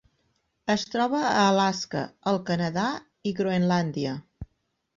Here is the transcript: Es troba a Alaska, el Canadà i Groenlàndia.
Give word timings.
Es 0.73 0.85
troba 0.93 1.19
a 1.25 1.33
Alaska, 1.49 2.01
el 2.33 2.41
Canadà 2.49 2.89
i 3.33 3.37
Groenlàndia. 3.43 4.19